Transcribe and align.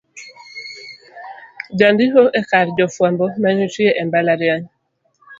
jandiko 1.77 2.21
e 2.39 2.41
kar 2.49 2.67
jofwambo 2.77 3.25
manitie 3.41 3.89
e 4.01 4.03
mbalariany 4.07 4.65